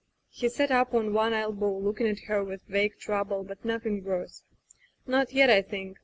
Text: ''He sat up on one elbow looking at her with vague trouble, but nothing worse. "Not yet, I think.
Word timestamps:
''He 0.39 0.49
sat 0.49 0.71
up 0.71 0.95
on 0.95 1.13
one 1.13 1.31
elbow 1.31 1.77
looking 1.77 2.07
at 2.07 2.21
her 2.21 2.43
with 2.43 2.63
vague 2.63 2.97
trouble, 2.97 3.43
but 3.43 3.63
nothing 3.63 4.03
worse. 4.03 4.41
"Not 5.05 5.31
yet, 5.31 5.51
I 5.51 5.61
think. 5.61 5.99